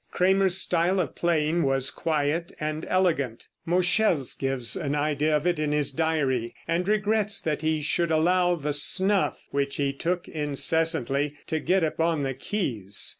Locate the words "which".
9.51-9.75